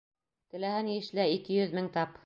[0.53, 2.19] Теләһә ни эшлә, ике йөҙ мең тап.